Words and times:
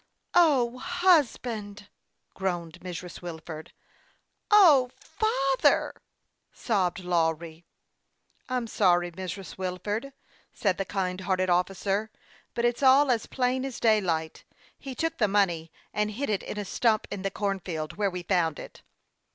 "O, 0.49 0.79
husband!" 0.79 1.87
groaned 2.33 2.79
Mrs. 2.79 3.21
Wilford." 3.21 3.71
O, 4.49 4.89
father!" 4.99 6.01
sobbed 6.65 7.01
Lawry." 7.01 7.65
I'm 8.49 8.65
sorry, 8.65 9.11
Mrs. 9.11 9.59
Wilford," 9.59 10.11
said 10.51 10.79
the 10.79 10.85
kind 10.85 11.21
hearted 11.21 11.51
officer; 11.51 12.09
"but 12.55 12.65
it's 12.65 12.81
all 12.81 13.11
as 13.11 13.27
plain 13.27 13.63
as 13.63 13.79
daylight. 13.79 14.43
He 14.75 14.95
took, 14.95 15.19
the 15.19 15.27
money 15.27 15.71
and 15.93 16.09
hid 16.09 16.31
it 16.31 16.41
in 16.41 16.57
a 16.57 16.65
stump 16.65 17.05
in 17.11 17.21
the 17.21 17.29
cornfield, 17.29 17.95
where 17.95 18.09
we 18.09 18.23
found 18.23 18.57
it." 18.57 18.81